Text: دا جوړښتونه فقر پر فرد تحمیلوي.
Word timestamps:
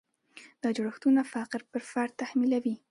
دا 0.61 0.69
جوړښتونه 0.75 1.21
فقر 1.33 1.61
پر 1.71 1.81
فرد 1.91 2.13
تحمیلوي. 2.21 2.75